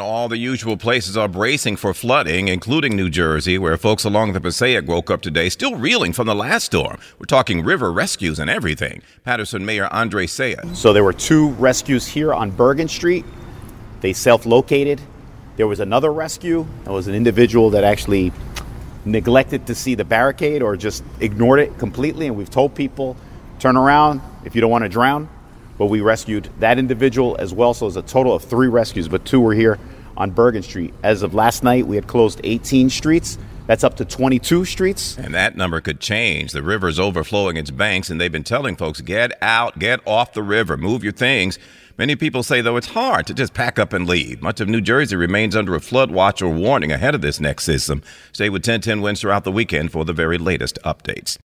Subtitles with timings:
[0.00, 4.40] All the usual places are bracing for flooding, including New Jersey, where folks along the
[4.40, 6.98] Passaic woke up today still reeling from the last storm.
[7.18, 9.02] We're talking river rescues and everything.
[9.24, 10.74] Paterson Mayor Andre Sayegh.
[10.74, 13.26] So there were two rescues here on Bergen Street.
[14.00, 15.02] They self located.
[15.56, 16.66] There was another rescue.
[16.84, 18.32] That was an individual that actually
[19.04, 22.26] neglected to see the barricade or just ignored it completely.
[22.26, 23.18] And we've told people
[23.58, 25.28] turn around if you don't want to drown.
[25.80, 27.72] But we rescued that individual as well.
[27.72, 29.78] So it was a total of three rescues, but two were here
[30.14, 30.92] on Bergen Street.
[31.02, 33.38] As of last night, we had closed 18 streets.
[33.66, 35.16] That's up to 22 streets.
[35.16, 36.52] And that number could change.
[36.52, 40.42] The river's overflowing its banks, and they've been telling folks get out, get off the
[40.42, 41.58] river, move your things.
[41.96, 44.42] Many people say, though, it's hard to just pack up and leave.
[44.42, 47.64] Much of New Jersey remains under a flood watch or warning ahead of this next
[47.64, 48.02] system.
[48.32, 51.38] Stay with 1010 WINS throughout the weekend for the very latest updates.